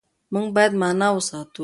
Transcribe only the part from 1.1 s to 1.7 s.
وساتو.